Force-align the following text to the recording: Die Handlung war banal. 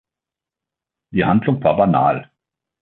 Die 1.13 1.25
Handlung 1.25 1.63
war 1.63 1.77
banal. 1.77 2.31